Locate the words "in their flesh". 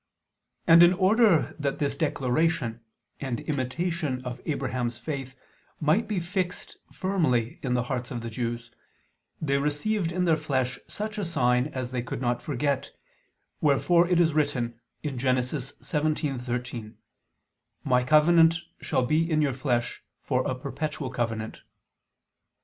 10.11-10.79